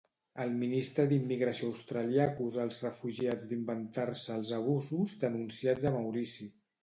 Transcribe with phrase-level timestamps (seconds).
[0.43, 6.49] El ministre d'Immigració australià acusa els refugiats d'inventar-se els abusos denunciats a Maurici.